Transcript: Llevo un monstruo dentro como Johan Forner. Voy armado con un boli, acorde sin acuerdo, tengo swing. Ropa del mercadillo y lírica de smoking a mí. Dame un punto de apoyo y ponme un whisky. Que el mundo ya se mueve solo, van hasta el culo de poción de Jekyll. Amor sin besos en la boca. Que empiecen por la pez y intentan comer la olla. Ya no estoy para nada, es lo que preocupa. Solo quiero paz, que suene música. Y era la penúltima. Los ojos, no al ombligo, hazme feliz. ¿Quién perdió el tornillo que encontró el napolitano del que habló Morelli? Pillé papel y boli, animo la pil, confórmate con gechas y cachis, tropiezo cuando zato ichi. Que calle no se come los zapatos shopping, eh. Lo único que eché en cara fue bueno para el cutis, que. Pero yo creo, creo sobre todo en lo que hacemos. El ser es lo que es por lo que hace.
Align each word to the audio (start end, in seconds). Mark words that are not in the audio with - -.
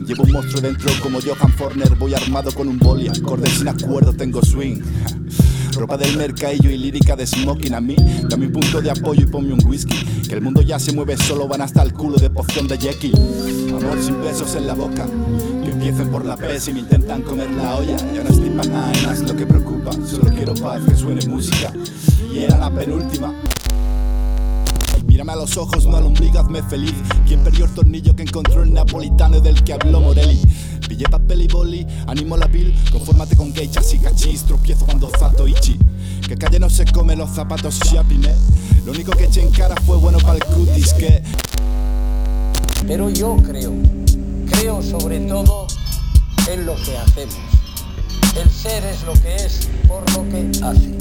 Llevo 0.00 0.24
un 0.24 0.32
monstruo 0.32 0.60
dentro 0.60 0.90
como 1.02 1.20
Johan 1.20 1.52
Forner. 1.52 1.94
Voy 1.94 2.14
armado 2.14 2.52
con 2.52 2.68
un 2.68 2.78
boli, 2.78 3.08
acorde 3.08 3.48
sin 3.48 3.68
acuerdo, 3.68 4.12
tengo 4.12 4.42
swing. 4.42 4.80
Ropa 5.76 5.96
del 5.96 6.16
mercadillo 6.16 6.70
y 6.70 6.78
lírica 6.78 7.16
de 7.16 7.26
smoking 7.26 7.74
a 7.74 7.80
mí. 7.80 7.96
Dame 8.28 8.46
un 8.46 8.52
punto 8.52 8.80
de 8.80 8.90
apoyo 8.90 9.22
y 9.22 9.26
ponme 9.26 9.52
un 9.52 9.64
whisky. 9.64 9.96
Que 10.28 10.34
el 10.34 10.40
mundo 10.40 10.62
ya 10.62 10.78
se 10.78 10.92
mueve 10.92 11.16
solo, 11.16 11.48
van 11.48 11.62
hasta 11.62 11.82
el 11.82 11.92
culo 11.92 12.16
de 12.16 12.30
poción 12.30 12.66
de 12.68 12.78
Jekyll. 12.78 13.14
Amor 13.74 14.02
sin 14.02 14.20
besos 14.20 14.54
en 14.56 14.66
la 14.66 14.74
boca. 14.74 15.06
Que 15.64 15.70
empiecen 15.70 16.08
por 16.10 16.24
la 16.24 16.36
pez 16.36 16.68
y 16.68 16.72
intentan 16.72 17.22
comer 17.22 17.50
la 17.50 17.76
olla. 17.76 17.96
Ya 18.12 18.22
no 18.22 18.30
estoy 18.30 18.50
para 18.50 18.68
nada, 18.68 19.12
es 19.12 19.20
lo 19.22 19.36
que 19.36 19.46
preocupa. 19.46 19.92
Solo 20.06 20.30
quiero 20.34 20.54
paz, 20.54 20.82
que 20.88 20.96
suene 20.96 21.26
música. 21.26 21.72
Y 22.32 22.38
era 22.38 22.58
la 22.58 22.70
penúltima. 22.70 23.32
Los 25.44 25.58
ojos, 25.58 25.84
no 25.84 25.98
al 25.98 26.06
ombligo, 26.06 26.38
hazme 26.38 26.62
feliz. 26.62 26.94
¿Quién 27.26 27.44
perdió 27.44 27.66
el 27.66 27.74
tornillo 27.74 28.16
que 28.16 28.22
encontró 28.22 28.62
el 28.62 28.72
napolitano 28.72 29.40
del 29.40 29.62
que 29.62 29.74
habló 29.74 30.00
Morelli? 30.00 30.40
Pillé 30.88 31.04
papel 31.04 31.42
y 31.42 31.48
boli, 31.48 31.86
animo 32.06 32.38
la 32.38 32.48
pil, 32.48 32.74
confórmate 32.90 33.36
con 33.36 33.52
gechas 33.54 33.92
y 33.92 33.98
cachis, 33.98 34.44
tropiezo 34.44 34.86
cuando 34.86 35.10
zato 35.10 35.46
ichi. 35.46 35.78
Que 36.26 36.38
calle 36.38 36.58
no 36.58 36.70
se 36.70 36.86
come 36.86 37.14
los 37.14 37.28
zapatos 37.28 37.78
shopping, 37.80 38.24
eh. 38.24 38.34
Lo 38.86 38.92
único 38.92 39.12
que 39.12 39.24
eché 39.24 39.42
en 39.42 39.50
cara 39.50 39.74
fue 39.84 39.98
bueno 39.98 40.16
para 40.16 40.36
el 40.36 40.44
cutis, 40.46 40.94
que. 40.94 41.22
Pero 42.86 43.10
yo 43.10 43.36
creo, 43.36 43.74
creo 44.50 44.82
sobre 44.82 45.20
todo 45.20 45.66
en 46.50 46.64
lo 46.64 46.74
que 46.76 46.96
hacemos. 46.96 47.36
El 48.42 48.48
ser 48.48 48.82
es 48.84 49.02
lo 49.02 49.12
que 49.12 49.36
es 49.36 49.68
por 49.86 50.10
lo 50.12 50.26
que 50.30 50.50
hace. 50.64 50.93